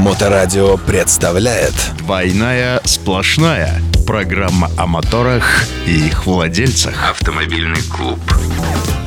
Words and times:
Моторадио 0.00 0.78
представляет. 0.78 1.74
«Двойная 1.98 2.80
сплошная» 2.84 3.82
Программа 4.06 4.70
о 4.78 4.86
моторах 4.86 5.66
и 5.86 6.06
их 6.06 6.24
владельцах. 6.24 7.10
Автомобильный 7.10 7.82
клуб. 7.82 8.18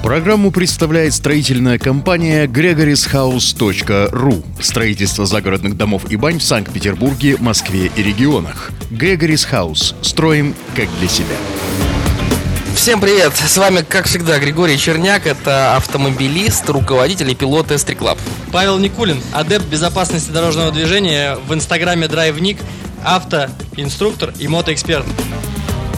Программу 0.04 0.52
представляет 0.52 1.16
строительная 1.16 1.80
компания 1.80 2.46
gregorishouse.ru 2.46 4.46
Строительство 4.62 5.26
загородных 5.26 5.76
домов 5.76 6.04
и 6.10 6.16
бань 6.16 6.38
в 6.38 6.44
Санкт-Петербурге, 6.44 7.38
Москве 7.40 7.92
и 7.96 8.04
регионах. 8.04 8.70
Gregory's 8.92 9.50
House. 9.52 9.96
Строим 10.04 10.54
как 10.76 10.88
для 11.00 11.08
себя. 11.08 11.36
Всем 12.84 13.00
привет! 13.00 13.32
С 13.38 13.56
вами, 13.56 13.80
как 13.88 14.08
всегда, 14.08 14.40
Григорий 14.40 14.78
Черняк. 14.78 15.26
Это 15.26 15.78
автомобилист, 15.78 16.70
руководитель 16.70 17.32
и 17.32 17.34
пилот 17.34 17.72
Эстри 17.72 17.96
Клаб. 17.96 18.20
Павел 18.52 18.78
Никулин, 18.78 19.24
адепт 19.32 19.64
безопасности 19.68 20.32
дорожного 20.32 20.70
движения 20.70 21.38
в 21.48 21.54
инстаграме 21.54 22.10
Драйвник, 22.10 22.58
автоинструктор 23.06 24.34
и 24.38 24.50
мотоэксперт. 24.50 25.06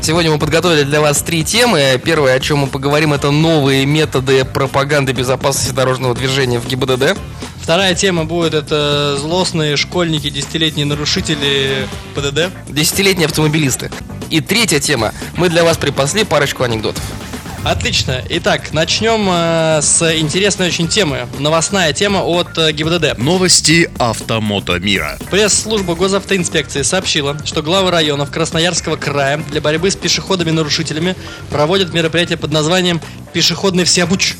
Сегодня 0.04 0.30
мы 0.30 0.38
подготовили 0.38 0.84
для 0.84 1.02
вас 1.02 1.24
три 1.24 1.44
темы. 1.44 2.00
Первое, 2.06 2.36
о 2.36 2.40
чем 2.40 2.60
мы 2.60 2.68
поговорим, 2.68 3.14
это 3.14 3.32
новые 3.32 3.88
методы 3.88 4.46
пропаганды 4.46 5.12
безопасности 5.12 5.74
дорожного 5.74 6.14
движения 6.14 6.60
в 6.60 6.68
ГИБДД. 6.68 7.18
Вторая 7.66 7.96
тема 7.96 8.26
будет 8.26 8.54
это 8.54 9.18
злостные 9.18 9.76
школьники, 9.76 10.30
десятилетние 10.30 10.86
нарушители 10.86 11.88
ПДД. 12.14 12.52
Десятилетние 12.70 13.26
автомобилисты. 13.26 13.90
И 14.30 14.40
третья 14.40 14.80
тема. 14.80 15.16
Мы 15.36 15.50
для 15.50 15.64
вас 15.64 15.76
припасли 15.76 16.26
парочку 16.26 16.62
анекдотов. 16.62 17.02
Отлично. 17.64 18.22
Итак, 18.30 18.72
начнем 18.72 19.28
э, 19.28 19.80
с 19.82 20.16
интересной 20.16 20.68
очень 20.68 20.88
темы. 20.88 21.28
Новостная 21.40 21.92
тема 21.92 22.20
от 22.20 22.56
э, 22.56 22.72
ГИБДД. 22.72 23.18
Новости 23.18 23.90
автомото 23.98 24.78
мира. 24.78 25.18
Пресс-служба 25.32 25.96
госавтоинспекции 25.96 26.84
сообщила, 26.84 27.36
что 27.46 27.64
главы 27.64 27.90
районов 27.90 28.30
Красноярского 28.30 28.96
края 28.96 29.44
для 29.50 29.60
борьбы 29.60 29.90
с 29.90 29.96
пешеходами-нарушителями 29.96 31.16
проводят 31.50 31.96
мероприятие 31.96 32.38
под 32.38 32.52
названием 32.52 33.02
«Пешеходный 33.34 33.86
всеобуч». 33.86 34.36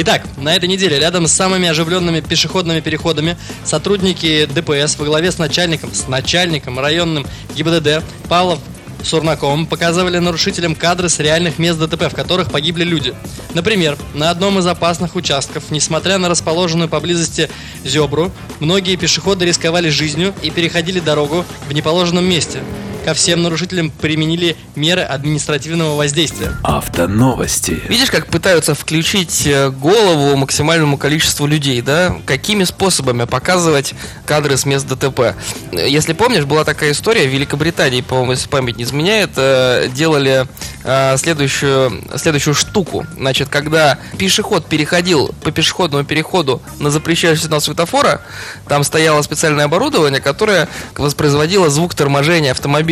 Итак, 0.00 0.22
на 0.36 0.54
этой 0.54 0.68
неделе 0.68 0.96
рядом 0.96 1.26
с 1.26 1.32
самыми 1.32 1.68
оживленными 1.68 2.20
пешеходными 2.20 2.78
переходами 2.78 3.36
сотрудники 3.64 4.46
ДПС 4.46 4.96
во 4.96 5.04
главе 5.04 5.32
с 5.32 5.38
начальником, 5.38 5.92
с 5.92 6.06
начальником 6.06 6.78
районным 6.78 7.26
ГИБДД 7.56 8.04
Павлов 8.28 8.60
Сурнаком 9.02 9.66
показывали 9.66 10.18
нарушителям 10.18 10.76
кадры 10.76 11.08
с 11.08 11.18
реальных 11.18 11.58
мест 11.58 11.80
ДТП, 11.80 12.12
в 12.12 12.14
которых 12.14 12.52
погибли 12.52 12.84
люди. 12.84 13.12
Например, 13.54 13.98
на 14.14 14.30
одном 14.30 14.60
из 14.60 14.68
опасных 14.68 15.16
участков, 15.16 15.64
несмотря 15.70 16.18
на 16.18 16.28
расположенную 16.28 16.88
поблизости 16.88 17.50
зебру, 17.82 18.30
многие 18.60 18.94
пешеходы 18.94 19.46
рисковали 19.46 19.88
жизнью 19.88 20.32
и 20.42 20.50
переходили 20.50 21.00
дорогу 21.00 21.44
в 21.68 21.72
неположенном 21.72 22.24
месте. 22.24 22.60
Ко 23.04 23.14
всем 23.14 23.42
нарушителям 23.42 23.90
применили 23.90 24.56
меры 24.76 25.02
административного 25.02 25.96
воздействия. 25.96 26.52
Автоновости 26.62 27.80
Видишь, 27.88 28.10
как 28.10 28.26
пытаются 28.26 28.74
включить 28.74 29.46
э, 29.46 29.70
голову 29.70 30.36
максимальному 30.36 30.98
количеству 30.98 31.46
людей, 31.46 31.80
да? 31.80 32.16
Какими 32.26 32.64
способами 32.64 33.24
показывать 33.24 33.94
кадры 34.26 34.56
с 34.56 34.64
мест 34.64 34.86
ДТП? 34.86 35.34
Если 35.72 36.12
помнишь, 36.12 36.44
была 36.44 36.64
такая 36.64 36.92
история 36.92 37.26
в 37.26 37.32
Великобритании, 37.32 38.00
по-моему, 38.00 38.32
если 38.32 38.48
память 38.48 38.76
не 38.76 38.84
изменяет, 38.84 39.30
э, 39.36 39.88
делали 39.94 40.46
э, 40.84 41.16
следующую, 41.16 42.02
следующую 42.16 42.54
штуку. 42.54 43.06
Значит, 43.16 43.48
когда 43.48 43.98
пешеход 44.18 44.66
переходил 44.66 45.34
по 45.42 45.50
пешеходному 45.50 46.04
переходу 46.04 46.60
на 46.78 46.90
запрещающий 46.90 47.44
сигнал 47.44 47.60
светофора, 47.60 48.20
там 48.68 48.84
стояло 48.84 49.22
специальное 49.22 49.66
оборудование, 49.66 50.20
которое 50.20 50.68
воспроизводило 50.96 51.70
звук 51.70 51.94
торможения 51.94 52.50
автомобиля. 52.50 52.87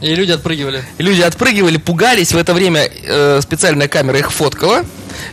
И 0.00 0.14
люди 0.14 0.32
отпрыгивали. 0.32 0.82
И 0.98 1.02
люди 1.02 1.20
отпрыгивали, 1.20 1.76
пугались. 1.76 2.32
В 2.32 2.38
это 2.38 2.54
время 2.54 2.90
э, 3.02 3.40
специальная 3.42 3.88
камера 3.88 4.18
их 4.18 4.32
фоткала. 4.32 4.84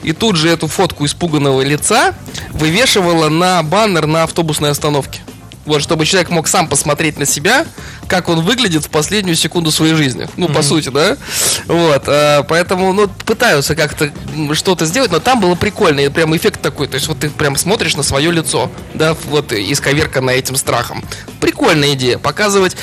И 0.04 0.12
тут 0.12 0.36
же 0.36 0.50
эту 0.50 0.68
фотку 0.68 1.06
испуганного 1.06 1.62
лица 1.62 2.14
вывешивала 2.52 3.30
на 3.30 3.64
баннер 3.64 4.08
на 4.08 4.24
автобусной 4.24 4.72
остановке. 4.72 5.22
Вот, 5.66 5.82
чтобы 5.82 6.06
человек 6.06 6.30
мог 6.30 6.48
сам 6.48 6.70
посмотреть 6.70 7.18
на 7.18 7.26
себя, 7.26 7.66
как 8.08 8.30
он 8.30 8.40
выглядит 8.40 8.86
в 8.86 8.90
последнюю 8.90 9.36
секунду 9.36 9.70
своей 9.70 9.96
жизни. 9.96 10.30
Ну, 10.38 10.48
по 10.48 10.62
сути, 10.62 10.88
да? 10.88 11.18
Вот, 11.66 12.04
э, 12.08 12.44
поэтому, 12.48 12.94
ну, 12.94 13.10
пытаются 13.26 13.76
как-то 13.76 14.10
что-то 14.54 14.86
сделать, 14.86 15.12
но 15.12 15.20
там 15.20 15.42
было 15.42 15.56
прикольно, 15.56 16.00
и 16.00 16.08
прям 16.08 16.36
эффект 16.38 16.62
такой, 16.62 16.88
то 16.88 16.96
есть 16.96 17.08
вот 17.10 17.20
ты 17.20 17.30
прям 17.30 17.58
смотришь 17.58 17.98
на 17.98 18.04
свое 18.04 18.32
лицо, 18.32 18.72
да, 18.94 19.14
вот 19.26 19.52
исковерканное 19.52 20.36
этим 20.36 20.56
страхом. 20.56 21.04
Прикольная 21.42 21.94
идея, 21.96 22.18
показывать 22.18 22.78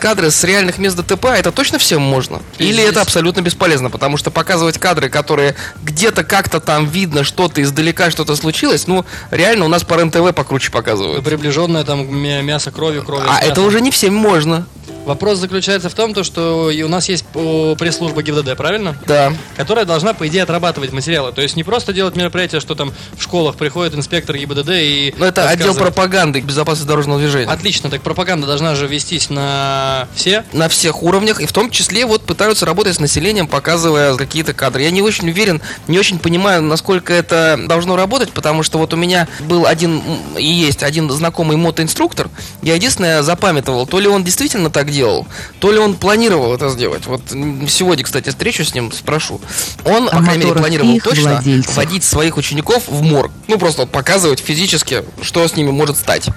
кадры 0.00 0.30
с 0.30 0.44
реальных 0.44 0.78
мест 0.78 0.96
ДТП, 0.96 1.26
это 1.26 1.50
точно 1.52 1.78
всем 1.78 2.02
можно? 2.02 2.40
И 2.58 2.64
Или 2.64 2.72
здесь- 2.74 2.90
это 2.90 3.00
абсолютно 3.00 3.40
бесполезно, 3.40 3.90
потому 3.90 4.16
что 4.16 4.30
показывать 4.30 4.78
кадры, 4.78 5.08
которые 5.08 5.54
где-то 5.82 6.24
как-то 6.24 6.60
там 6.60 6.86
видно, 6.86 7.24
что-то 7.24 7.62
издалека, 7.62 8.10
что-то 8.10 8.36
случилось, 8.36 8.86
ну, 8.86 9.04
реально 9.30 9.64
у 9.64 9.68
нас 9.68 9.82
по 9.84 9.94
РЕН-ТВ 9.94 10.34
покруче 10.34 10.70
показывают. 10.70 11.24
Приближенное 11.24 11.84
там 11.84 12.14
мя- 12.14 12.42
мясо 12.42 12.70
крови, 12.70 13.00
крови. 13.00 13.24
А 13.28 13.40
это 13.40 13.62
уже 13.62 13.80
не 13.80 13.90
всем 13.90 14.14
можно. 14.14 14.66
Вопрос 15.04 15.38
заключается 15.38 15.88
в 15.88 15.94
том, 15.94 16.14
то, 16.14 16.24
что 16.24 16.70
у 16.72 16.88
нас 16.88 17.08
есть 17.08 17.24
пресс-служба 17.26 18.22
ГИБДД, 18.22 18.56
правильно? 18.56 18.96
Да. 19.06 19.32
Которая 19.56 19.84
должна, 19.84 20.14
по 20.14 20.26
идее, 20.26 20.42
отрабатывать 20.42 20.92
материалы. 20.92 21.32
То 21.32 21.42
есть 21.42 21.56
не 21.56 21.64
просто 21.64 21.92
делать 21.92 22.16
мероприятие, 22.16 22.60
что 22.60 22.74
там 22.74 22.92
в 23.16 23.22
школах 23.22 23.56
приходит 23.56 23.94
инспектор 23.94 24.36
ГИБДД 24.36 24.70
и... 24.70 25.14
Но 25.18 25.26
это 25.26 25.48
отдел 25.48 25.74
пропаганды 25.74 26.40
безопасности 26.40 26.88
дорожного 26.88 27.18
движения. 27.20 27.50
Отлично, 27.50 27.90
так 27.90 28.02
пропаганда 28.02 28.46
должна 28.46 28.74
же 28.74 28.86
вестись 28.86 29.30
на 29.30 30.08
все. 30.14 30.44
на 30.52 30.68
всех 30.68 31.02
уровнях, 31.02 31.40
и 31.40 31.46
в 31.46 31.52
том 31.52 31.70
числе 31.70 32.06
вот 32.06 32.22
пытаются 32.22 32.66
работать 32.66 32.96
с 32.96 33.00
населением, 33.00 33.46
показывая 33.46 34.16
какие-то 34.16 34.54
кадры. 34.54 34.82
Я 34.82 34.90
не 34.90 35.02
очень 35.02 35.28
уверен, 35.28 35.60
не 35.88 35.98
очень 35.98 36.18
понимаю, 36.18 36.62
насколько 36.62 37.12
это 37.12 37.60
должно 37.66 37.96
работать, 37.96 38.32
потому 38.32 38.62
что 38.62 38.78
вот 38.78 38.94
у 38.94 38.96
меня 38.96 39.28
был 39.40 39.66
один 39.66 40.02
и 40.38 40.46
есть 40.46 40.82
один 40.82 41.10
знакомый 41.10 41.56
мотоинструктор. 41.56 42.28
Я 42.62 42.74
единственное 42.74 43.22
запамятовал, 43.22 43.86
то 43.86 43.98
ли 44.00 44.08
он 44.08 44.24
действительно 44.24 44.70
так 44.70 44.88
делал, 44.94 45.26
то 45.58 45.72
ли 45.72 45.78
он 45.78 45.94
планировал 45.94 46.54
это 46.54 46.68
сделать. 46.70 47.06
Вот 47.06 47.22
сегодня, 47.68 48.04
кстати, 48.04 48.30
встречу 48.30 48.64
с 48.64 48.74
ним, 48.74 48.92
спрошу. 48.92 49.40
Он, 49.84 50.08
по 50.08 50.22
крайней 50.22 50.44
мере, 50.44 50.54
планировал 50.54 50.98
точно 51.00 51.32
владельцах. 51.34 51.76
водить 51.76 52.04
своих 52.04 52.36
учеников 52.36 52.84
в 52.88 53.02
морг. 53.02 53.32
Ну, 53.48 53.58
просто 53.58 53.82
вот 53.82 53.90
показывать 53.90 54.40
физически, 54.40 55.04
что 55.20 55.46
с 55.46 55.56
ними 55.56 55.70
может 55.70 55.96
стать. 55.96 56.28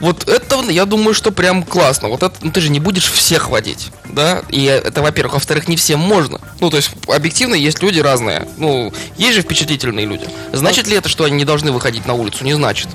Вот 0.00 0.28
это, 0.28 0.60
я 0.70 0.84
думаю, 0.84 1.14
что 1.14 1.30
прям 1.30 1.62
классно. 1.62 2.08
Вот 2.08 2.22
это, 2.22 2.34
ну, 2.40 2.50
ты 2.50 2.60
же 2.60 2.70
не 2.70 2.80
будешь 2.80 3.10
всех 3.10 3.50
водить, 3.50 3.90
да? 4.04 4.42
И 4.48 4.64
это, 4.64 5.02
во-первых. 5.02 5.34
Во-вторых, 5.34 5.68
не 5.68 5.76
всем 5.76 6.00
можно. 6.00 6.40
Ну, 6.60 6.70
то 6.70 6.76
есть, 6.76 6.90
объективно, 7.08 7.54
есть 7.54 7.82
люди 7.82 8.00
разные. 8.00 8.48
Ну, 8.56 8.92
есть 9.18 9.34
же 9.34 9.42
впечатлительные 9.42 10.06
люди. 10.06 10.26
Значит 10.52 10.86
ли 10.86 10.96
это, 10.96 11.08
что 11.08 11.24
они 11.24 11.36
не 11.36 11.44
должны 11.44 11.72
выходить 11.72 12.06
на 12.06 12.14
улицу? 12.14 12.44
Не 12.44 12.54
значит. 12.54 12.88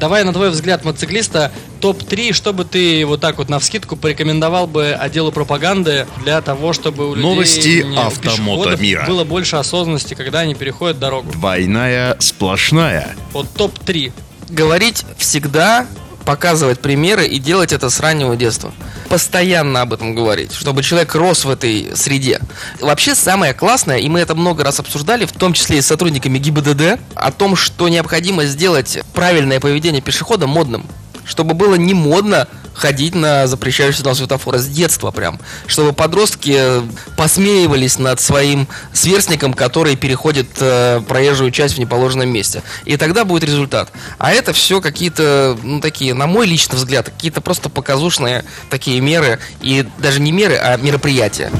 Давай, 0.00 0.24
на 0.24 0.32
твой 0.32 0.48
взгляд, 0.48 0.82
мотоциклиста, 0.82 1.52
топ-3, 1.80 2.32
что 2.32 2.54
бы 2.54 2.64
ты 2.64 3.04
вот 3.04 3.20
так 3.20 3.36
вот 3.36 3.50
навскидку 3.50 3.96
порекомендовал 3.96 4.66
бы 4.66 4.92
отделу 4.92 5.30
пропаганды 5.30 6.06
для 6.24 6.40
того, 6.40 6.72
чтобы 6.72 7.10
у 7.10 7.14
людей, 7.14 7.28
Новости 7.28 7.82
у 7.82 8.00
автомото 8.00 8.76
мира. 8.78 9.04
было 9.06 9.24
больше 9.24 9.56
осознанности, 9.56 10.14
когда 10.14 10.40
они 10.40 10.54
переходят 10.54 10.98
дорогу. 10.98 11.30
Двойная 11.32 12.16
сплошная. 12.18 13.14
Вот 13.34 13.48
топ-3. 13.54 14.10
Говорить 14.48 15.04
всегда, 15.18 15.86
показывать 16.30 16.78
примеры 16.78 17.26
и 17.26 17.40
делать 17.40 17.72
это 17.72 17.90
с 17.90 17.98
раннего 17.98 18.36
детства. 18.36 18.72
Постоянно 19.08 19.80
об 19.80 19.92
этом 19.92 20.14
говорить, 20.14 20.52
чтобы 20.52 20.84
человек 20.84 21.12
рос 21.16 21.44
в 21.44 21.50
этой 21.50 21.90
среде. 21.96 22.38
Вообще 22.80 23.16
самое 23.16 23.52
классное, 23.52 23.96
и 23.96 24.08
мы 24.08 24.20
это 24.20 24.36
много 24.36 24.62
раз 24.62 24.78
обсуждали, 24.78 25.24
в 25.24 25.32
том 25.32 25.54
числе 25.54 25.78
и 25.78 25.80
с 25.80 25.88
сотрудниками 25.88 26.38
ГИБДД, 26.38 27.00
о 27.16 27.32
том, 27.32 27.56
что 27.56 27.88
необходимо 27.88 28.44
сделать 28.44 29.00
правильное 29.12 29.58
поведение 29.58 30.02
пешехода 30.02 30.46
модным. 30.46 30.86
Чтобы 31.24 31.54
было 31.54 31.74
не 31.74 31.94
модно 31.94 32.46
ходить 32.80 33.14
на 33.14 33.46
запрещающий 33.46 33.98
сигнал 33.98 34.14
светофора 34.14 34.58
с 34.58 34.66
детства 34.66 35.10
прям. 35.10 35.38
Чтобы 35.66 35.92
подростки 35.92 36.54
э, 36.56 36.82
посмеивались 37.16 37.98
над 37.98 38.20
своим 38.20 38.66
сверстником, 38.92 39.52
который 39.52 39.96
переходит 39.96 40.48
э, 40.58 41.02
проезжую 41.06 41.50
часть 41.50 41.74
в 41.74 41.78
неположенном 41.78 42.28
месте. 42.28 42.62
И 42.86 42.96
тогда 42.96 43.24
будет 43.24 43.44
результат. 43.44 43.92
А 44.18 44.32
это 44.32 44.52
все 44.52 44.80
какие-то, 44.80 45.58
ну, 45.62 45.80
такие, 45.80 46.14
на 46.14 46.26
мой 46.26 46.46
личный 46.46 46.76
взгляд, 46.76 47.10
какие-то 47.10 47.40
просто 47.40 47.68
показушные 47.68 48.44
такие 48.70 49.00
меры. 49.00 49.38
И 49.60 49.86
даже 49.98 50.20
не 50.20 50.32
меры, 50.32 50.56
а 50.56 50.76
мероприятия. 50.78 51.50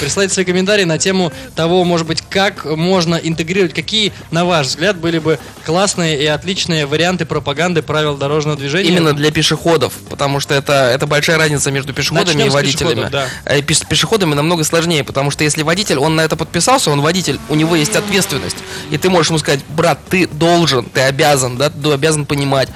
Присылайте 0.00 0.32
свои 0.32 0.44
комментарии 0.44 0.84
на 0.84 0.96
тему 0.98 1.32
того, 1.56 1.82
может 1.84 2.06
быть, 2.06 2.22
как 2.30 2.64
можно 2.64 3.16
интегрировать, 3.16 3.74
какие, 3.74 4.12
на 4.30 4.44
ваш 4.44 4.68
взгляд, 4.68 4.96
были 4.96 5.18
бы 5.18 5.38
классные 5.66 6.22
и 6.22 6.26
отличные 6.26 6.86
варианты 6.86 7.24
пропаганды 7.26 7.82
правил 7.82 8.16
дорожного 8.16 8.56
движения. 8.56 8.88
Именно 8.90 9.12
для 9.12 9.30
пешеходов, 9.32 9.92
потому 10.08 10.38
что 10.38 10.54
это, 10.54 10.72
это 10.94 11.06
большая 11.06 11.36
разница 11.38 11.70
между 11.72 11.92
пешеходами 11.92 12.36
Начнем 12.36 12.46
и 12.46 12.50
водителями. 12.50 13.08
да. 13.10 13.26
А 13.44 13.58
пеш- 13.58 13.78
С 13.78 13.84
пешеходами 13.84 14.34
намного 14.34 14.62
сложнее, 14.64 15.02
потому 15.04 15.30
что 15.30 15.42
если 15.44 15.62
водитель, 15.62 15.98
он 15.98 16.14
на 16.16 16.20
это 16.20 16.36
подписался, 16.36 16.90
он 16.90 17.00
водитель, 17.00 17.40
у 17.48 17.54
него 17.56 17.74
есть 17.74 17.96
ответственность. 17.96 18.56
И 18.90 18.98
ты 18.98 19.10
можешь 19.10 19.30
ему 19.30 19.38
сказать, 19.38 19.60
брат, 19.68 19.98
ты 20.08 20.26
должен, 20.28 20.84
ты 20.84 21.00
обязан, 21.00 21.56
да, 21.56 21.70
ты 21.70 21.90
обязан 21.92 22.24
понимать, 22.24 22.68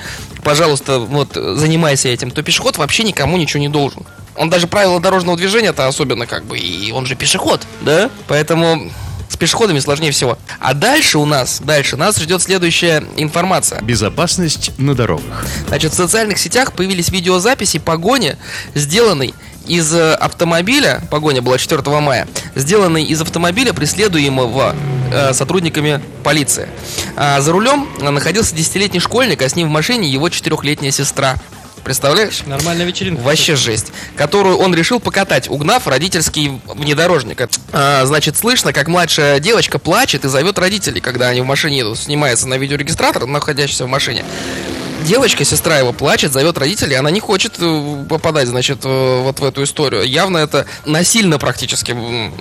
пожалуйста, 0.42 0.98
вот, 0.98 1.34
занимайся 1.34 2.08
этим. 2.08 2.30
То 2.30 2.42
пешеход 2.42 2.78
вообще 2.78 3.04
никому 3.04 3.36
ничего 3.36 3.60
не 3.60 3.68
должен. 3.68 4.04
Он 4.36 4.50
даже 4.50 4.66
правила 4.66 5.00
дорожного 5.00 5.36
движения-то 5.36 5.86
особенно 5.86 6.26
как 6.26 6.44
бы, 6.44 6.58
и 6.58 6.90
он 6.92 7.06
же 7.06 7.14
пешеход, 7.14 7.60
да? 7.82 8.10
Поэтому 8.28 8.90
с 9.28 9.36
пешеходами 9.36 9.78
сложнее 9.78 10.12
всего. 10.12 10.38
А 10.60 10.74
дальше 10.74 11.18
у 11.18 11.24
нас, 11.24 11.60
дальше 11.64 11.96
нас 11.96 12.18
ждет 12.18 12.42
следующая 12.42 13.02
информация. 13.16 13.80
Безопасность 13.80 14.72
на 14.78 14.94
дорогах. 14.94 15.46
Значит, 15.68 15.92
в 15.92 15.96
социальных 15.96 16.38
сетях 16.38 16.72
появились 16.72 17.08
видеозаписи 17.08 17.78
погони, 17.78 18.36
сделанной 18.74 19.34
из 19.66 19.94
э, 19.94 20.14
автомобиля, 20.14 21.02
погоня 21.10 21.40
была 21.40 21.56
4 21.56 21.82
мая, 22.00 22.28
сделанной 22.54 23.04
из 23.04 23.20
автомобиля, 23.22 23.72
преследуемого 23.72 24.74
э, 25.12 25.32
сотрудниками 25.32 26.02
полиции. 26.24 26.68
А 27.16 27.40
за 27.40 27.52
рулем 27.52 27.88
находился 28.00 28.54
десятилетний 28.54 29.00
школьник, 29.00 29.40
а 29.40 29.48
с 29.48 29.56
ним 29.56 29.68
в 29.68 29.70
машине 29.70 30.08
его 30.08 30.28
четырехлетняя 30.28 30.92
сестра. 30.92 31.36
Представляешь? 31.84 32.42
Нормальная 32.46 32.86
вечеринка. 32.86 33.20
Вообще 33.20 33.56
жесть. 33.56 33.92
Которую 34.16 34.56
он 34.56 34.74
решил 34.74 35.00
покатать, 35.00 35.48
угнав 35.48 35.86
родительский 35.86 36.60
внедорожник. 36.66 37.48
А, 37.72 38.04
значит, 38.04 38.36
слышно, 38.36 38.72
как 38.72 38.88
младшая 38.88 39.40
девочка 39.40 39.78
плачет 39.78 40.24
и 40.24 40.28
зовет 40.28 40.58
родителей, 40.58 41.00
когда 41.00 41.28
они 41.28 41.40
в 41.40 41.46
машине 41.46 41.78
едут. 41.78 41.98
Снимается 41.98 42.46
на 42.48 42.58
видеорегистратор, 42.58 43.26
находящийся 43.26 43.84
в 43.84 43.88
машине. 43.88 44.24
Девочка, 45.04 45.44
сестра 45.44 45.78
его, 45.78 45.92
плачет, 45.92 46.32
зовет 46.32 46.56
родителей, 46.58 46.94
она 46.94 47.10
не 47.10 47.18
хочет 47.18 47.54
э, 47.58 48.04
попадать, 48.08 48.46
значит, 48.46 48.80
э, 48.84 49.20
вот 49.22 49.40
в 49.40 49.44
эту 49.44 49.64
историю. 49.64 50.04
Явно 50.04 50.38
это 50.38 50.66
насильно 50.86 51.38
практически 51.38 51.96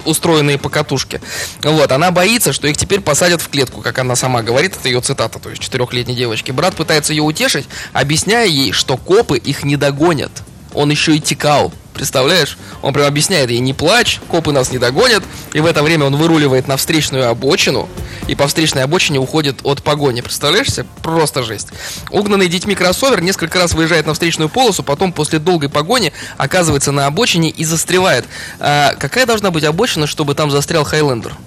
устроенные 0.06 0.60
покатушки. 0.60 1.22
Вот, 1.64 1.92
она 1.92 2.12
боится, 2.12 2.54
что 2.54 2.68
их 2.68 2.78
теперь 2.78 3.02
посадят 3.02 3.42
в 3.42 3.50
клетку, 3.50 3.82
как 3.82 3.98
она 4.00 4.16
сама 4.16 4.44
говорит, 4.44 4.76
это 4.78 4.88
ее 4.90 5.02
цитата, 5.02 5.40
то 5.40 5.50
есть 5.50 5.62
четырехлетней 5.62 6.16
девочки. 6.16 6.52
Брат 6.52 6.76
пытается 6.76 7.14
ее 7.14 7.24
утешить, 7.24 7.68
объясняя 7.94 8.46
ей, 8.46 8.72
что 8.72 8.96
копы 8.96 9.38
их 9.38 9.64
не 9.64 9.76
догонят. 9.76 10.32
Он 10.74 10.92
еще 10.92 11.16
и 11.16 11.20
текал. 11.20 11.74
Представляешь? 12.02 12.58
Он 12.82 12.94
прям 12.94 13.06
объясняет 13.06 13.52
ей, 13.52 13.60
не 13.60 13.76
плачь, 13.76 14.22
копы 14.28 14.52
нас 14.52 14.72
не 14.72 14.80
догонят. 14.80 15.24
И 15.54 15.60
в 15.60 15.68
это 15.68 15.84
время 15.84 16.06
он 16.06 16.16
выруливает 16.16 16.68
на 16.68 16.76
встречную 16.76 17.30
обочину. 17.30 17.88
И 18.28 18.34
по 18.34 18.48
встречной 18.48 18.82
обочине 18.82 19.20
уходит 19.20 19.60
от 19.62 19.84
погони. 19.84 20.22
Представляешь 20.22 20.72
себе? 20.72 20.88
Просто 21.04 21.44
жесть. 21.44 21.68
Угнанный 22.10 22.48
детьми 22.48 22.74
кроссовер 22.74 23.22
несколько 23.22 23.60
раз 23.60 23.74
выезжает 23.74 24.08
на 24.08 24.16
встречную 24.16 24.50
полосу, 24.50 24.82
потом 24.82 25.14
после 25.14 25.38
долгой 25.38 25.70
погони 25.70 26.12
оказывается 26.38 26.92
на 26.92 27.06
обочине 27.06 27.52
и 27.52 27.64
застревает. 27.66 28.26
А 28.60 28.96
какая 28.96 29.28
должна 29.28 29.52
быть 29.52 29.64
обочина, 29.64 30.08
чтобы 30.08 30.34
там 30.34 30.50
застрял 30.50 30.84
Хайлендер? 30.84 31.38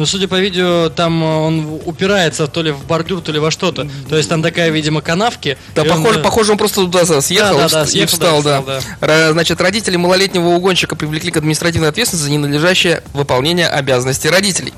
Ну, 0.00 0.06
судя 0.06 0.28
по 0.28 0.40
видео, 0.40 0.88
там 0.88 1.22
э, 1.22 1.26
он 1.26 1.80
упирается 1.84 2.46
то 2.46 2.62
ли 2.62 2.70
в 2.70 2.86
бордюр, 2.86 3.20
то 3.20 3.32
ли 3.32 3.38
во 3.38 3.50
что-то. 3.50 3.86
То 4.08 4.16
есть 4.16 4.30
там 4.30 4.42
такая, 4.42 4.70
видимо, 4.70 5.02
канавки. 5.02 5.58
Да, 5.74 5.82
и 5.82 5.88
он, 5.90 5.98
похоже, 5.98 6.20
э, 6.20 6.22
похоже, 6.22 6.52
он 6.52 6.56
просто 6.58 6.76
туда 6.86 7.20
съехал 7.20 7.58
Да, 7.58 7.68
да, 7.68 7.68
да, 7.68 7.82
вст- 7.82 7.88
и 7.88 7.90
съехал, 7.90 8.12
встал, 8.14 8.42
да, 8.42 8.62
да. 8.62 8.80
встал, 8.80 8.94
Ра- 9.02 9.32
Значит, 9.32 9.60
родители 9.60 9.96
малолетнего 9.96 10.48
угонщика 10.48 10.96
привлекли 10.96 11.30
к 11.30 11.36
административной 11.36 11.90
ответственности 11.90 12.24
за 12.24 12.30
ненадлежащее 12.30 13.02
выполнение 13.12 13.68
обязанностей 13.68 14.30
родителей. 14.30 14.72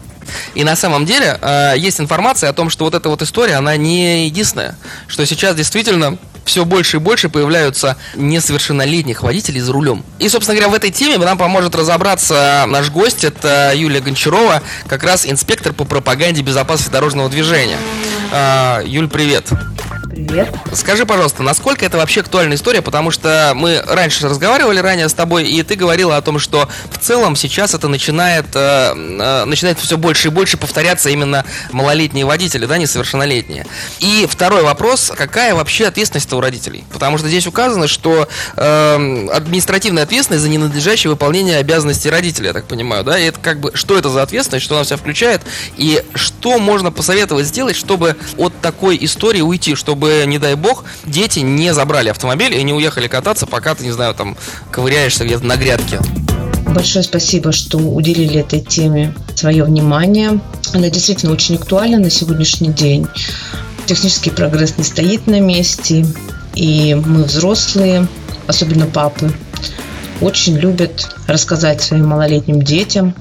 И 0.54 0.64
на 0.64 0.76
самом 0.76 1.06
деле 1.06 1.38
э, 1.40 1.74
есть 1.76 2.00
информация 2.00 2.50
о 2.50 2.52
том, 2.52 2.70
что 2.70 2.84
вот 2.84 2.94
эта 2.94 3.08
вот 3.08 3.22
история, 3.22 3.54
она 3.54 3.76
не 3.76 4.26
единственная. 4.26 4.76
Что 5.08 5.24
сейчас 5.26 5.56
действительно 5.56 6.18
все 6.44 6.64
больше 6.64 6.96
и 6.96 7.00
больше 7.00 7.28
появляются 7.28 7.96
несовершеннолетних 8.14 9.22
водителей 9.22 9.60
за 9.60 9.72
рулем. 9.72 10.04
И, 10.18 10.28
собственно 10.28 10.56
говоря, 10.56 10.72
в 10.72 10.74
этой 10.74 10.90
теме 10.90 11.18
нам 11.18 11.38
поможет 11.38 11.74
разобраться 11.74 12.64
наш 12.68 12.90
гость. 12.90 13.24
Это 13.24 13.72
Юлия 13.74 14.00
Гончарова, 14.00 14.62
как 14.88 15.04
раз 15.04 15.26
инспектор 15.26 15.72
по 15.72 15.84
пропаганде 15.84 16.42
безопасности 16.42 16.92
дорожного 16.92 17.28
движения. 17.28 17.78
А, 18.32 18.82
Юль, 18.84 19.08
привет. 19.08 19.46
Привет. 19.48 20.01
Скажи, 20.74 21.06
пожалуйста, 21.06 21.42
насколько 21.42 21.84
это 21.84 21.96
вообще 21.96 22.20
актуальная 22.20 22.56
история, 22.56 22.82
потому 22.82 23.10
что 23.10 23.52
мы 23.54 23.82
раньше 23.86 24.28
разговаривали 24.28 24.78
ранее 24.78 25.08
с 25.08 25.14
тобой, 25.14 25.48
и 25.48 25.62
ты 25.62 25.74
говорила 25.74 26.16
о 26.16 26.22
том, 26.22 26.38
что 26.38 26.68
в 26.90 26.98
целом 26.98 27.36
сейчас 27.36 27.74
это 27.74 27.88
начинает, 27.88 28.46
э, 28.54 28.94
э, 28.94 29.44
начинает 29.44 29.78
все 29.78 29.96
больше 29.96 30.28
и 30.28 30.30
больше 30.30 30.56
повторяться 30.56 31.10
именно 31.10 31.44
малолетние 31.72 32.24
водители, 32.24 32.66
да, 32.66 32.78
несовершеннолетние. 32.78 33.66
И 34.00 34.26
второй 34.30 34.62
вопрос, 34.62 35.12
какая 35.16 35.54
вообще 35.54 35.86
ответственность 35.86 36.32
у 36.32 36.40
родителей? 36.40 36.84
Потому 36.92 37.18
что 37.18 37.28
здесь 37.28 37.46
указано, 37.46 37.88
что 37.88 38.28
э, 38.56 39.28
административная 39.32 40.02
ответственность 40.02 40.42
за 40.42 40.48
ненадлежащее 40.48 41.10
выполнение 41.10 41.58
обязанностей 41.58 42.10
родителей, 42.10 42.48
я 42.48 42.52
так 42.52 42.66
понимаю, 42.66 43.04
да, 43.04 43.18
и 43.18 43.24
это 43.24 43.38
как 43.40 43.60
бы, 43.60 43.72
что 43.74 43.96
это 43.96 44.08
за 44.08 44.22
ответственность, 44.22 44.64
что 44.64 44.74
она 44.74 44.84
вся 44.84 44.96
включает, 44.96 45.42
и 45.76 46.02
что 46.14 46.58
можно 46.58 46.90
посоветовать 46.90 47.46
сделать, 47.46 47.76
чтобы 47.76 48.16
от 48.36 48.52
такой 48.60 48.98
истории 49.00 49.40
уйти, 49.40 49.74
чтобы, 49.74 50.01
не 50.02 50.38
дай 50.38 50.54
бог, 50.54 50.84
дети 51.04 51.40
не 51.40 51.72
забрали 51.74 52.08
автомобиль 52.08 52.54
и 52.54 52.62
не 52.62 52.72
уехали 52.72 53.08
кататься, 53.08 53.46
пока 53.46 53.74
ты, 53.74 53.84
не 53.84 53.92
знаю, 53.92 54.14
там, 54.14 54.36
ковыряешься 54.70 55.24
где-то 55.24 55.44
на 55.44 55.56
грядке. 55.56 56.00
Большое 56.66 57.04
спасибо, 57.04 57.52
что 57.52 57.78
уделили 57.78 58.40
этой 58.40 58.60
теме 58.60 59.14
свое 59.34 59.64
внимание. 59.64 60.40
Она 60.72 60.88
действительно 60.88 61.32
очень 61.32 61.56
актуальна 61.56 61.98
на 61.98 62.10
сегодняшний 62.10 62.70
день. 62.70 63.06
Технический 63.84 64.30
прогресс 64.30 64.78
не 64.78 64.84
стоит 64.84 65.26
на 65.26 65.40
месте, 65.40 66.06
и 66.54 66.94
мы 66.94 67.24
взрослые, 67.24 68.06
особенно 68.46 68.86
папы, 68.86 69.32
очень 70.20 70.56
любят 70.56 71.14
рассказать 71.26 71.82
своим 71.82 72.06
малолетним 72.06 72.62
детям 72.62 73.14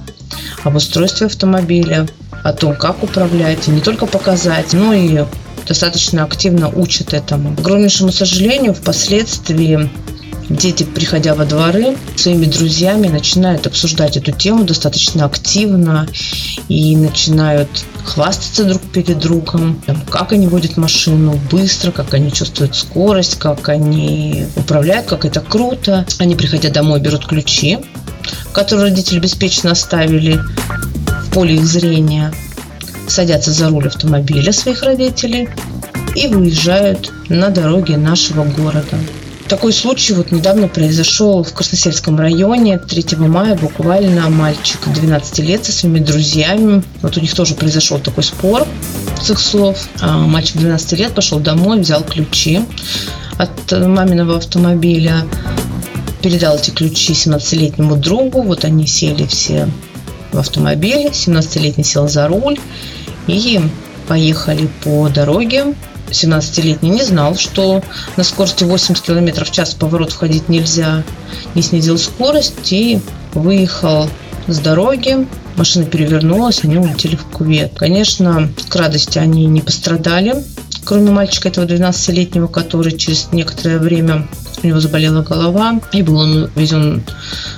об 0.64 0.76
устройстве 0.76 1.28
автомобиля, 1.28 2.08
о 2.44 2.54
том, 2.54 2.76
как 2.76 3.04
управлять, 3.04 3.68
и 3.68 3.72
не 3.72 3.82
только 3.82 4.06
показать, 4.06 4.74
но 4.74 4.94
и 4.94 5.26
достаточно 5.72 6.26
активно 6.26 6.68
учат 6.68 7.14
этому. 7.14 7.56
К 7.56 7.60
огромнейшему 7.60 8.12
сожалению, 8.12 8.74
впоследствии 8.74 9.90
дети, 10.50 10.84
приходя 10.84 11.34
во 11.34 11.46
дворы, 11.46 11.96
своими 12.18 12.44
друзьями 12.44 13.08
начинают 13.08 13.68
обсуждать 13.68 14.18
эту 14.18 14.34
тему 14.34 14.66
достаточно 14.66 15.24
активно 15.24 16.10
и 16.68 16.98
начинают 16.98 17.70
хвастаться 18.04 18.66
друг 18.66 18.82
перед 18.82 19.18
другом, 19.20 19.82
как 20.10 20.34
они 20.34 20.48
водят 20.48 20.76
машину 20.76 21.40
быстро, 21.50 21.92
как 21.92 22.14
они 22.14 22.34
чувствуют 22.34 22.76
скорость, 22.76 23.40
как 23.40 23.70
они 23.70 24.48
управляют, 24.58 25.06
как 25.06 25.24
это 25.24 25.40
круто. 25.40 26.06
Они, 26.20 26.36
приходя 26.36 26.70
домой, 26.70 27.00
берут 27.00 27.26
ключи, 27.28 27.78
которые 28.52 28.90
родители 28.90 29.20
беспечно 29.20 29.72
оставили 29.72 30.38
в 31.08 31.34
поле 31.34 31.56
их 31.56 31.66
зрения, 31.66 32.34
садятся 33.08 33.52
за 33.52 33.70
руль 33.70 33.88
автомобиля 33.88 34.52
своих 34.52 34.84
родителей 34.84 35.50
и 36.16 36.28
выезжают 36.28 37.12
на 37.30 37.50
дороге 37.50 37.98
нашего 37.98 38.44
города. 38.44 38.98
Такой 39.52 39.74
случай 39.74 40.14
вот 40.14 40.32
недавно 40.32 40.70
произошел 40.70 41.44
в 41.44 41.54
Красносельском 41.54 42.18
районе 42.18 42.80
3 42.80 43.18
мая. 43.18 43.58
Буквально 43.58 44.30
мальчик 44.30 44.80
12 44.88 45.40
лет 45.40 45.66
со 45.66 45.74
своими 45.74 46.00
друзьями. 46.00 46.82
Вот 47.02 47.18
у 47.18 47.20
них 47.20 47.34
тоже 47.36 47.56
произошел 47.56 48.00
такой 48.00 48.24
спор 48.24 48.66
с 49.22 49.30
их 49.30 49.40
слов. 49.40 49.78
А 50.00 50.20
Мальчик 50.20 50.56
12 50.56 50.94
лет 50.94 51.14
пошел 51.14 51.40
домой, 51.40 51.82
взял 51.82 52.02
ключи 52.02 52.62
от 53.38 53.72
маминого 53.72 54.38
автомобиля, 54.38 55.26
передал 56.22 56.56
эти 56.56 56.70
ключи 56.70 57.12
17-летнему 57.12 57.98
другу. 57.98 58.44
Вот 58.44 58.64
они 58.64 58.88
сели 58.88 59.26
все 59.26 59.68
в 60.32 60.40
автомобиль. 60.40 61.08
17-летний 61.08 61.84
сел 61.84 62.08
за 62.08 62.28
руль 62.28 62.60
и 63.28 63.60
поехали 64.08 64.68
по 64.84 65.10
дороге 65.10 65.76
17-летний 66.12 66.90
не 66.90 67.04
знал, 67.04 67.36
что 67.36 67.82
на 68.18 68.24
скорости 68.24 68.64
80 68.64 69.04
км 69.04 69.46
в 69.46 69.52
час 69.52 69.74
поворот 69.74 70.12
входить 70.12 70.50
нельзя, 70.50 71.04
не 71.56 71.62
снизил 71.62 71.98
скорость 71.98 72.72
и 72.72 73.00
выехал 73.34 74.10
с 74.48 74.60
дороги. 74.60 75.28
Машина 75.56 75.86
перевернулась, 75.86 76.64
они 76.64 76.78
улетели 76.78 77.16
в 77.16 77.26
кувет. 77.26 77.74
Конечно, 77.76 78.50
к 78.70 78.76
радости 78.76 79.18
они 79.18 79.46
не 79.46 79.62
пострадали, 79.62 80.36
кроме 80.86 81.12
мальчика 81.12 81.50
этого 81.50 81.66
12-летнего, 81.66 82.48
который 82.48 82.98
через 82.98 83.30
некоторое 83.32 83.80
время 83.80 84.28
у 84.64 84.68
него 84.68 84.80
заболела 84.80 85.22
голова, 85.22 85.80
и 85.92 86.02
был 86.02 86.18
он 86.18 86.50
увезен 86.56 87.04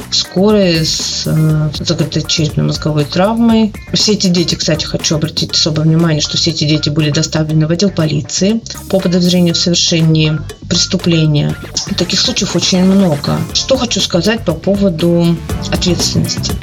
в 0.09 0.15
скорой 0.15 0.85
с 0.85 1.23
э, 1.25 1.69
закрытой 1.79 2.23
черепно-мозговой 2.23 3.05
травмой. 3.05 3.73
Все 3.93 4.13
эти 4.13 4.27
дети, 4.27 4.55
кстати, 4.55 4.85
хочу 4.85 5.15
обратить 5.15 5.51
особое 5.51 5.85
внимание, 5.85 6.21
что 6.21 6.37
все 6.37 6.51
эти 6.51 6.65
дети 6.65 6.89
были 6.89 7.09
доставлены 7.09 7.67
в 7.67 7.71
отдел 7.71 7.89
полиции 7.89 8.61
по 8.89 8.99
подозрению 8.99 9.53
в 9.53 9.57
совершении 9.57 10.39
преступления. 10.69 11.55
Таких 11.97 12.19
случаев 12.19 12.55
очень 12.55 12.83
много. 12.83 13.39
Что 13.53 13.77
хочу 13.77 13.99
сказать 13.99 14.43
по 14.45 14.53
поводу 14.53 15.35
ответственности. 15.71 16.53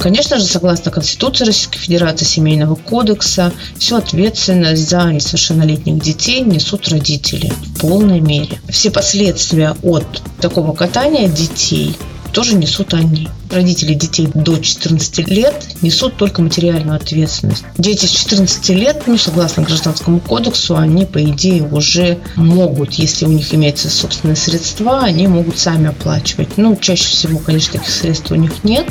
Конечно 0.00 0.38
же, 0.38 0.44
согласно 0.44 0.90
Конституции 0.90 1.44
Российской 1.44 1.78
Федерации, 1.78 2.24
Семейного 2.24 2.74
кодекса, 2.74 3.52
всю 3.78 3.96
ответственность 3.96 4.88
за 4.88 5.04
несовершеннолетних 5.12 6.02
детей 6.02 6.40
несут 6.40 6.88
родители 6.88 7.50
в 7.50 7.80
полной 7.80 8.20
мере. 8.20 8.60
Все 8.68 8.90
последствия 8.90 9.76
от 9.82 10.22
такого 10.40 10.74
катания 10.74 11.28
детей 11.28 11.96
тоже 12.34 12.56
несут 12.56 12.92
они. 12.92 13.28
Родители 13.50 13.94
детей 13.94 14.28
до 14.34 14.58
14 14.58 15.28
лет 15.28 15.54
несут 15.82 16.16
только 16.16 16.42
материальную 16.42 16.96
ответственность. 16.96 17.64
Дети 17.78 18.06
с 18.06 18.10
14 18.10 18.70
лет, 18.70 19.04
ну, 19.06 19.16
согласно 19.16 19.62
Гражданскому 19.62 20.18
кодексу, 20.18 20.76
они, 20.76 21.06
по 21.06 21.22
идее, 21.22 21.62
уже 21.62 22.18
могут, 22.34 22.94
если 22.94 23.24
у 23.26 23.28
них 23.28 23.54
имеются 23.54 23.88
собственные 23.88 24.36
средства, 24.36 25.02
они 25.04 25.28
могут 25.28 25.58
сами 25.58 25.88
оплачивать. 25.88 26.58
Ну, 26.58 26.76
чаще 26.76 27.06
всего, 27.06 27.38
конечно, 27.38 27.78
таких 27.78 27.94
средств 27.94 28.32
у 28.32 28.34
них 28.34 28.64
нет. 28.64 28.86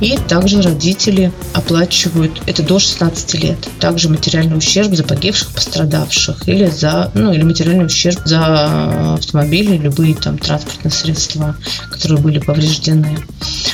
И 0.00 0.16
также 0.16 0.62
родители 0.62 1.32
оплачивают, 1.52 2.42
это 2.46 2.62
до 2.62 2.78
16 2.78 3.34
лет, 3.34 3.58
также 3.78 4.08
материальный 4.08 4.56
ущерб 4.56 4.94
за 4.94 5.04
погибших, 5.04 5.50
пострадавших 5.50 6.48
или 6.48 6.66
за, 6.66 7.10
ну, 7.14 7.32
или 7.32 7.42
материальный 7.42 7.86
ущерб 7.86 8.20
за 8.24 9.14
автомобили, 9.14 9.76
любые 9.76 10.14
там 10.14 10.38
транспортные 10.38 10.92
средства, 10.92 11.54
которые 11.90 12.18
были 12.18 12.38
повреждены. 12.38 13.18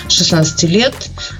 16 0.08 0.64
лет 0.64 0.94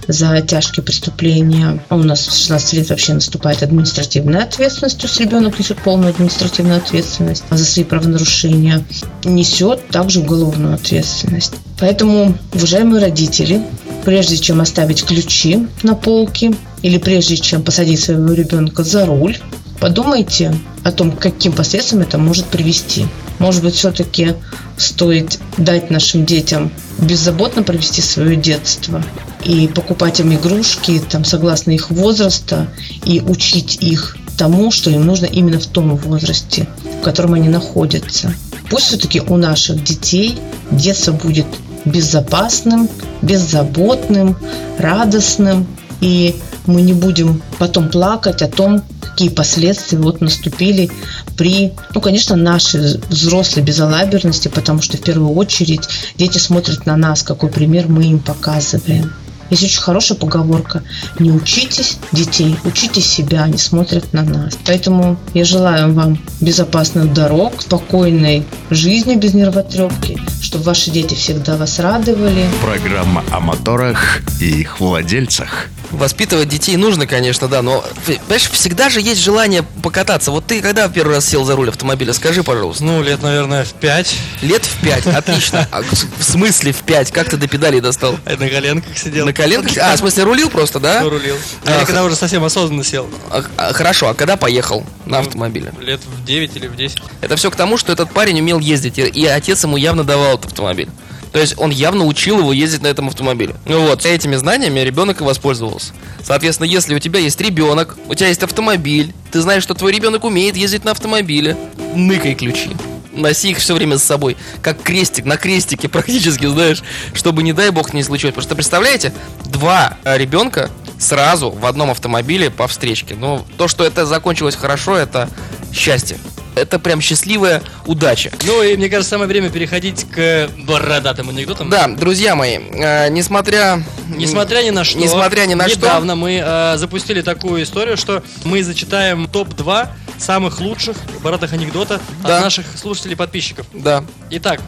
за 0.06 0.40
тяжкие 0.40 0.84
преступления. 0.84 1.82
А 1.88 1.96
у 1.96 2.02
нас 2.02 2.20
с 2.20 2.36
16 2.36 2.72
лет 2.74 2.90
вообще 2.90 3.14
наступает 3.14 3.62
административная 3.62 4.44
ответственность, 4.44 4.98
то 4.98 5.06
есть 5.06 5.20
ребенок 5.20 5.58
несет 5.58 5.78
полную 5.78 6.10
административную 6.10 6.78
ответственность 6.78 7.44
за 7.50 7.64
свои 7.64 7.84
правонарушения, 7.84 8.84
несет 9.24 9.88
также 9.88 10.20
уголовную 10.20 10.74
ответственность. 10.74 11.54
Поэтому, 11.78 12.36
уважаемые 12.54 13.02
родители, 13.02 13.62
прежде 14.06 14.36
чем 14.36 14.60
оставить 14.60 15.04
ключи 15.04 15.66
на 15.82 15.96
полке 15.96 16.54
или 16.82 16.96
прежде 16.96 17.36
чем 17.36 17.64
посадить 17.64 17.98
своего 17.98 18.34
ребенка 18.34 18.84
за 18.84 19.04
руль, 19.04 19.36
подумайте 19.80 20.54
о 20.84 20.92
том, 20.92 21.10
каким 21.10 21.52
последствиям 21.52 22.02
это 22.02 22.16
может 22.16 22.46
привести. 22.46 23.06
Может 23.40 23.64
быть, 23.64 23.74
все-таки 23.74 24.34
стоит 24.76 25.40
дать 25.58 25.90
нашим 25.90 26.24
детям 26.24 26.70
беззаботно 26.98 27.64
провести 27.64 28.00
свое 28.00 28.36
детство 28.36 29.02
и 29.44 29.66
покупать 29.66 30.20
им 30.20 30.32
игрушки 30.32 31.02
там, 31.10 31.24
согласно 31.24 31.72
их 31.72 31.90
возраста 31.90 32.68
и 33.04 33.20
учить 33.20 33.78
их 33.80 34.16
тому, 34.38 34.70
что 34.70 34.88
им 34.88 35.04
нужно 35.04 35.26
именно 35.26 35.58
в 35.58 35.66
том 35.66 35.96
возрасте, 35.96 36.68
в 37.00 37.02
котором 37.02 37.34
они 37.34 37.48
находятся. 37.48 38.32
Пусть 38.70 38.86
все-таки 38.86 39.20
у 39.20 39.36
наших 39.36 39.82
детей 39.82 40.38
детство 40.70 41.10
будет 41.10 41.46
безопасным, 41.86 42.88
беззаботным, 43.22 44.36
радостным. 44.78 45.66
И 46.00 46.36
мы 46.66 46.82
не 46.82 46.92
будем 46.92 47.42
потом 47.58 47.88
плакать 47.88 48.42
о 48.42 48.48
том, 48.48 48.82
какие 49.00 49.30
последствия 49.30 49.98
вот 49.98 50.20
наступили 50.20 50.90
при, 51.36 51.72
ну, 51.94 52.00
конечно, 52.02 52.36
нашей 52.36 52.98
взрослой 53.08 53.62
безалаберности, 53.62 54.48
потому 54.48 54.82
что 54.82 54.98
в 54.98 55.00
первую 55.00 55.32
очередь 55.34 55.88
дети 56.18 56.36
смотрят 56.36 56.84
на 56.84 56.96
нас, 56.96 57.22
какой 57.22 57.48
пример 57.48 57.88
мы 57.88 58.04
им 58.04 58.18
показываем. 58.18 59.12
Есть 59.50 59.64
очень 59.64 59.80
хорошая 59.80 60.18
поговорка. 60.18 60.82
Не 61.18 61.30
учитесь 61.30 61.98
детей, 62.12 62.56
учите 62.64 63.00
себя, 63.00 63.44
они 63.44 63.58
смотрят 63.58 64.12
на 64.12 64.22
нас. 64.22 64.58
Поэтому 64.66 65.18
я 65.34 65.44
желаю 65.44 65.92
вам 65.92 66.18
безопасных 66.40 67.12
дорог, 67.12 67.60
спокойной 67.60 68.44
жизни 68.70 69.14
без 69.14 69.34
нервотрепки, 69.34 70.18
чтобы 70.40 70.64
ваши 70.64 70.90
дети 70.90 71.14
всегда 71.14 71.56
вас 71.56 71.78
радовали. 71.78 72.46
Программа 72.62 73.24
о 73.30 73.40
моторах 73.40 74.20
и 74.40 74.60
их 74.60 74.80
владельцах. 74.80 75.70
Воспитывать 75.90 76.48
детей 76.48 76.76
нужно, 76.76 77.06
конечно, 77.06 77.48
да, 77.48 77.62
но, 77.62 77.84
понимаешь, 78.06 78.50
всегда 78.50 78.88
же 78.88 79.00
есть 79.00 79.20
желание 79.20 79.62
покататься. 79.62 80.30
Вот 80.30 80.46
ты 80.46 80.60
когда 80.60 80.88
в 80.88 80.92
первый 80.92 81.16
раз 81.16 81.26
сел 81.26 81.44
за 81.44 81.54
руль 81.56 81.68
автомобиля, 81.68 82.12
скажи, 82.12 82.42
пожалуйста. 82.42 82.84
Ну, 82.84 83.02
лет, 83.02 83.22
наверное, 83.22 83.64
в 83.64 83.72
пять. 83.74 84.16
Лет 84.42 84.64
в 84.64 84.80
пять, 84.84 85.06
отлично. 85.06 85.68
А 85.70 85.82
в 85.82 86.22
смысле 86.24 86.72
в 86.72 86.78
пять? 86.82 87.10
Как 87.12 87.28
ты 87.30 87.36
до 87.36 87.46
педалей 87.48 87.80
достал? 87.80 88.16
А 88.24 88.36
на 88.36 88.48
коленках 88.48 88.96
сидел. 88.98 89.26
На 89.26 89.32
коленках? 89.32 89.76
А, 89.78 89.94
в 89.96 89.98
смысле 89.98 90.24
рулил 90.24 90.50
просто, 90.50 90.80
да? 90.80 91.02
Ну, 91.02 91.10
рулил. 91.10 91.36
А, 91.64 91.82
А, 91.82 91.84
когда 91.86 92.04
уже 92.04 92.16
совсем 92.16 92.44
осознанно 92.44 92.84
сел. 92.84 93.08
А, 93.30 93.44
а, 93.56 93.72
Хорошо, 93.72 94.08
а 94.08 94.14
когда 94.14 94.36
поехал 94.36 94.84
на 95.04 95.20
автомобиле? 95.20 95.72
Лет 95.80 96.00
в 96.04 96.24
9 96.24 96.56
или 96.56 96.66
в 96.66 96.76
10. 96.76 96.98
Это 97.20 97.36
все 97.36 97.50
к 97.50 97.56
тому, 97.56 97.76
что 97.76 97.92
этот 97.92 98.10
парень 98.10 98.40
умел 98.40 98.58
ездить, 98.58 98.98
и 98.98 99.26
отец 99.26 99.62
ему 99.64 99.76
явно 99.76 100.04
давал 100.04 100.34
этот 100.34 100.46
автомобиль. 100.46 100.88
То 101.36 101.40
есть 101.40 101.52
он 101.58 101.68
явно 101.68 102.06
учил 102.06 102.38
его 102.38 102.50
ездить 102.50 102.80
на 102.80 102.86
этом 102.86 103.08
автомобиле. 103.08 103.54
Ну 103.66 103.88
вот, 103.88 104.06
этими 104.06 104.36
знаниями 104.36 104.80
ребенок 104.80 105.20
и 105.20 105.24
воспользовался. 105.24 105.92
Соответственно, 106.24 106.66
если 106.66 106.94
у 106.94 106.98
тебя 106.98 107.20
есть 107.20 107.38
ребенок, 107.42 107.98
у 108.08 108.14
тебя 108.14 108.28
есть 108.28 108.42
автомобиль, 108.42 109.12
ты 109.32 109.42
знаешь, 109.42 109.62
что 109.62 109.74
твой 109.74 109.92
ребенок 109.92 110.24
умеет 110.24 110.56
ездить 110.56 110.86
на 110.86 110.92
автомобиле, 110.92 111.54
ныкай 111.94 112.34
ключи. 112.34 112.70
Носи 113.16 113.50
их 113.50 113.58
все 113.58 113.74
время 113.74 113.98
с 113.98 114.04
собой, 114.04 114.36
как 114.62 114.82
крестик, 114.82 115.24
на 115.24 115.36
крестике 115.36 115.88
практически, 115.90 116.46
знаешь, 116.46 116.82
чтобы, 117.14 117.42
не 117.42 117.52
дай 117.52 117.70
бог, 117.70 117.92
не 117.92 118.02
случилось. 118.02 118.34
Потому 118.34 118.46
что, 118.46 118.54
представляете, 118.54 119.12
два 119.46 119.96
э, 120.04 120.16
ребенка 120.18 120.70
сразу 120.98 121.50
в 121.50 121.66
одном 121.66 121.90
автомобиле 121.90 122.50
по 122.50 122.66
встречке. 122.68 123.14
Ну, 123.18 123.44
то, 123.58 123.68
что 123.68 123.84
это 123.84 124.06
закончилось 124.06 124.56
хорошо, 124.56 124.96
это 124.96 125.28
счастье. 125.72 126.18
Это 126.54 126.78
прям 126.78 127.02
счастливая 127.02 127.62
удача. 127.84 128.32
Ну 128.46 128.62
и 128.62 128.76
мне 128.78 128.88
кажется, 128.88 129.10
самое 129.10 129.28
время 129.28 129.50
переходить 129.50 130.06
к 130.10 130.48
бородатым 130.66 131.28
анекдотам. 131.28 131.68
Да, 131.68 131.86
друзья 131.86 132.34
мои, 132.34 132.56
э, 132.56 133.10
несмотря... 133.10 133.82
Несмотря 134.08 134.62
ни 134.62 134.70
на 134.70 134.82
что, 134.82 134.98
Несмотря 134.98 135.44
ни 135.44 135.52
на 135.52 135.68
что. 135.68 135.76
недавно 135.76 136.14
мы 136.14 136.42
э, 136.42 136.76
запустили 136.78 137.20
такую 137.20 137.62
историю, 137.62 137.98
что 137.98 138.22
мы 138.44 138.62
зачитаем 138.62 139.28
топ-2 139.28 139.88
самых 140.18 140.60
лучших 140.60 140.96
бородатых 141.22 141.52
анекдота 141.52 142.00
Да. 142.22 142.38
от 142.38 142.44
наших 142.44 142.66
слушателей 142.78 143.16
подписчиков. 143.16 143.66
Да, 143.72 144.04
Итак, 144.30 144.60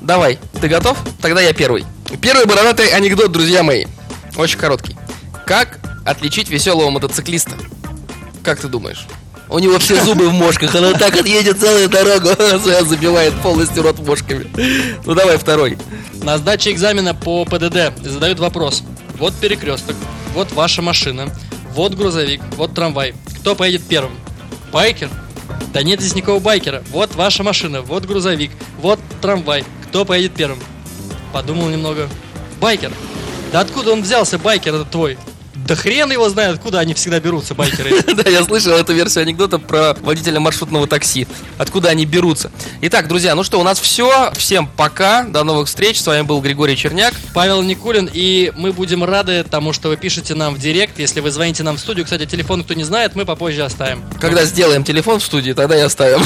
давай, 0.00 0.38
ты 0.60 0.68
готов? 0.68 0.98
Тогда 1.20 1.40
я 1.40 1.52
первый. 1.52 1.84
Первый 2.20 2.46
бородатый 2.46 2.88
анекдот, 2.88 3.32
друзья 3.32 3.62
мои. 3.62 3.86
Очень 4.36 4.58
короткий. 4.58 4.96
Как 5.46 5.78
отличить 6.04 6.48
веселого 6.50 6.90
мотоциклиста? 6.90 7.52
Как 8.42 8.60
ты 8.60 8.68
думаешь? 8.68 9.06
У 9.48 9.58
него 9.58 9.78
все 9.78 10.00
зубы 10.04 10.28
в 10.28 10.32
мошках, 10.32 10.74
он 10.74 10.82
вот 10.86 10.98
так 10.98 11.14
вот 11.14 11.26
едет 11.26 11.58
целую 11.58 11.88
дорогу, 11.88 12.28
а 12.38 12.84
забивает 12.84 13.34
полностью 13.42 13.82
рот 13.82 13.98
мошками. 13.98 14.46
Ну 15.04 15.14
давай 15.14 15.38
второй. 15.38 15.76
на 16.22 16.38
сдаче 16.38 16.70
экзамена 16.72 17.14
по 17.14 17.44
ПДД 17.44 17.92
задают 18.04 18.38
вопрос. 18.38 18.82
Вот 19.18 19.34
перекресток, 19.34 19.96
вот 20.34 20.52
ваша 20.52 20.82
машина, 20.82 21.34
вот 21.74 21.94
грузовик, 21.94 22.40
вот 22.56 22.74
трамвай. 22.74 23.14
Кто 23.40 23.54
поедет 23.54 23.82
первым? 23.88 24.12
Байкер? 24.72 25.10
Да 25.72 25.82
нет 25.82 26.00
здесь 26.00 26.14
никакого 26.14 26.40
байкера. 26.40 26.82
Вот 26.90 27.14
ваша 27.14 27.42
машина, 27.42 27.82
вот 27.82 28.04
грузовик, 28.04 28.50
вот 28.78 28.98
трамвай. 29.20 29.64
Кто 29.88 30.04
поедет 30.04 30.32
первым? 30.34 30.58
Подумал 31.32 31.68
немного. 31.68 32.08
Байкер. 32.60 32.92
Да 33.52 33.60
откуда 33.60 33.92
он 33.92 34.02
взялся, 34.02 34.38
байкер 34.38 34.74
этот 34.74 34.90
твой? 34.90 35.18
Да 35.54 35.74
хрен 35.74 36.10
его 36.12 36.28
знает, 36.28 36.54
откуда 36.54 36.80
они 36.80 36.94
всегда 36.94 37.20
берутся, 37.20 37.54
байкеры. 37.54 38.02
Да, 38.20 38.28
я 38.28 38.44
слышал 38.44 38.72
эту 38.72 38.92
версию 38.92 39.22
анекдота 39.22 39.58
про 39.58 39.94
водителя 40.00 40.40
маршрутного 40.40 40.86
такси. 40.86 41.26
Откуда 41.58 41.88
они 41.88 42.06
берутся. 42.06 42.50
Итак, 42.82 43.08
друзья, 43.08 43.34
ну 43.34 43.44
что, 43.44 43.60
у 43.60 43.62
нас 43.62 43.80
все. 43.80 44.32
Всем 44.36 44.66
пока. 44.66 45.24
До 45.24 45.44
новых 45.44 45.68
встреч. 45.68 46.00
С 46.00 46.06
вами 46.06 46.22
был 46.22 46.40
Григорий 46.40 46.76
Черняк. 46.76 47.14
Павел 47.34 47.62
Никулин, 47.62 48.08
и 48.12 48.52
мы 48.56 48.72
будем 48.72 49.04
рады 49.04 49.44
тому, 49.44 49.72
что 49.72 49.88
вы 49.88 49.96
пишете 49.96 50.34
нам 50.34 50.54
в 50.54 50.58
директ, 50.58 50.98
если 50.98 51.20
вы 51.20 51.30
звоните 51.30 51.62
нам 51.62 51.76
в 51.76 51.80
студию. 51.80 52.04
Кстати, 52.04 52.26
телефон, 52.26 52.64
кто 52.64 52.74
не 52.74 52.84
знает, 52.84 53.14
мы 53.14 53.24
попозже 53.24 53.62
оставим. 53.62 54.02
Когда 54.20 54.44
сделаем 54.44 54.84
телефон 54.84 55.20
в 55.20 55.24
студии, 55.24 55.52
тогда 55.52 55.76
и 55.76 55.80
оставим. 55.80 56.20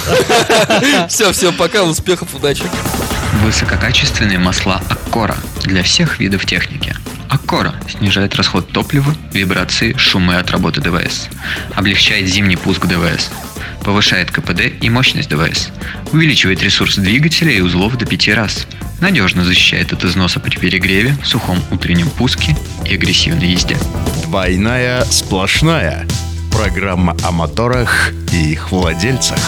Все, 1.09 1.33
все, 1.33 1.53
пока, 1.53 1.85
успехов, 1.85 2.35
удачи. 2.35 2.65
Высококачественные 3.43 4.39
масла 4.39 4.81
Аккора 4.89 5.37
для 5.63 5.83
всех 5.83 6.19
видов 6.19 6.47
техники. 6.47 6.97
Аккора 7.35 7.75
снижает 7.89 8.37
расход 8.37 8.69
топлива, 8.71 9.13
вибрации, 9.33 9.93
шумы 9.97 10.37
от 10.37 10.53
работы 10.53 10.81
ДВС. 10.81 11.29
Облегчает 11.75 12.29
зимний 12.29 12.55
пуск 12.55 12.87
ДВС. 12.87 13.29
Повышает 13.83 14.31
КПД 14.31 14.73
и 14.81 14.89
мощность 14.89 15.31
ДВС. 15.31 15.71
Увеличивает 16.13 16.63
ресурс 16.63 16.95
двигателя 16.95 17.51
и 17.51 17.61
узлов 17.61 17.97
до 17.97 18.07
5 18.07 18.29
раз. 18.29 18.69
Надежно 19.01 19.45
защищает 19.45 19.93
от 19.93 20.05
износа 20.05 20.39
при 20.39 20.57
перегреве, 20.57 21.17
сухом 21.25 21.59
утреннем 21.73 22.09
пуске 22.09 22.57
и 22.87 22.95
агрессивной 22.95 23.49
езде. 23.49 23.77
Двойная 24.23 25.05
сплошная. 25.07 26.07
Программа 26.53 27.17
о 27.25 27.33
моторах 27.33 28.13
и 28.33 28.53
их 28.53 28.71
владельцах. 28.71 29.41